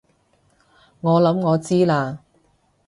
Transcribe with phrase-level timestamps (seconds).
[1.01, 2.17] 我諗我知喇